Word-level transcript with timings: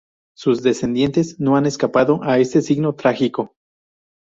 Sus 0.35 0.63
descendientes 0.63 1.39
no 1.39 1.55
han 1.57 1.67
escapado 1.67 2.23
a 2.23 2.39
este 2.39 2.63
signo 2.63 2.95
trágico. 2.95 3.53